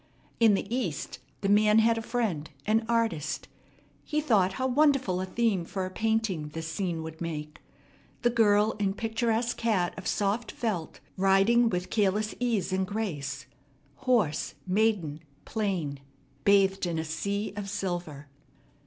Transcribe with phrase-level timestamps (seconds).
[0.39, 3.47] In the East the man had a friend, an artist.
[4.03, 7.61] He thought how wonderful a theme for a painting this scene would make.
[8.23, 13.45] The girl in picturesque hat of soft felt, riding with careless ease and grace;
[13.97, 15.99] horse, maiden, plain,
[16.45, 18.27] bathed in a sea of silver.